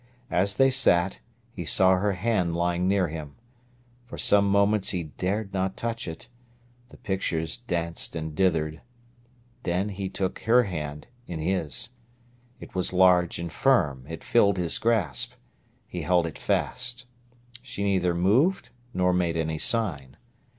[0.31, 1.19] As they sat,
[1.53, 3.35] he saw her hand lying near him.
[4.07, 6.27] For some moments he dared not touch it.
[6.89, 8.81] The pictures danced and dithered.
[9.61, 11.89] Then he took her hand in his.
[12.59, 15.33] It was large and firm; it filled his grasp.
[15.85, 17.05] He held it fast.
[17.61, 20.17] She neither moved nor made any sign.